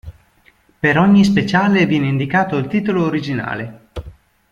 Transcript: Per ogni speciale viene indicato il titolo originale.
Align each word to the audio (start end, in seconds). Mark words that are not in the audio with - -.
Per 0.79 0.97
ogni 0.97 1.23
speciale 1.23 1.85
viene 1.85 2.07
indicato 2.07 2.57
il 2.57 2.65
titolo 2.65 3.05
originale. 3.05 3.89